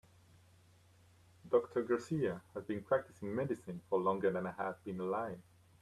[1.47, 5.37] Doctor Garcia has been practicing medicine for longer than I have been alive.